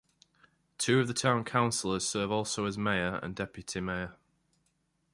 Two 0.79 0.99
of 0.99 1.07
the 1.07 1.13
town 1.13 1.43
councillors 1.45 2.07
serve 2.07 2.31
also 2.31 2.65
as 2.65 2.75
mayor 2.75 3.19
and 3.21 3.35
deputy 3.35 3.79
mayor. 3.81 4.15